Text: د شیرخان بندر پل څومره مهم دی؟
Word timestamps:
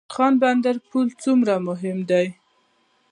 د 0.01 0.03
شیرخان 0.07 0.33
بندر 0.41 0.75
پل 0.89 1.07
څومره 1.23 1.53
مهم 1.67 1.97
دی؟ 2.09 2.27